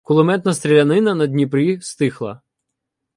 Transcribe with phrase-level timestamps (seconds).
[0.03, 2.41] Кулеметна стрілянина на Дніпрі стихла.